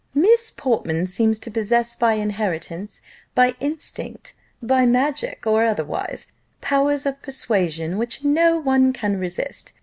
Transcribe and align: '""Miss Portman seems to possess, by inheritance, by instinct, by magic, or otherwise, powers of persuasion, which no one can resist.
'""Miss 0.15 0.49
Portman 0.49 1.05
seems 1.05 1.39
to 1.41 1.51
possess, 1.51 1.95
by 1.95 2.13
inheritance, 2.13 3.03
by 3.35 3.53
instinct, 3.59 4.33
by 4.59 4.83
magic, 4.83 5.45
or 5.45 5.63
otherwise, 5.63 6.31
powers 6.59 7.05
of 7.05 7.21
persuasion, 7.21 7.99
which 7.99 8.23
no 8.23 8.57
one 8.57 8.93
can 8.93 9.19
resist. 9.19 9.73